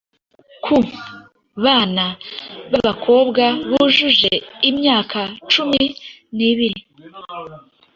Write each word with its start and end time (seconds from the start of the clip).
Ku 0.63 0.77
bana 1.63 2.05
b’abakobwa 2.71 3.43
bujuje 3.69 4.33
imyaka 4.69 5.19
cumi 5.51 5.83
nibiri 6.35 6.81